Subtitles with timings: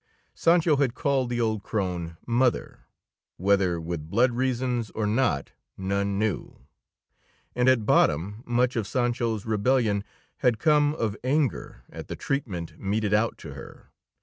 [0.33, 2.85] Sancho had called the old crone mother,
[3.37, 6.65] whether with blood reasons or not none knew.
[7.55, 10.03] And at bottom, much of Sancho's rebellion
[10.37, 13.91] had come of anger at the treatment meted out to her.